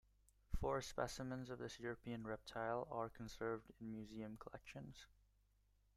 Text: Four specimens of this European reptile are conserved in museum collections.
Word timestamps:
Four 0.59 0.81
specimens 0.81 1.51
of 1.51 1.59
this 1.59 1.79
European 1.79 2.23
reptile 2.25 2.87
are 2.89 3.07
conserved 3.07 3.71
in 3.79 3.91
museum 3.91 4.35
collections. 4.35 5.05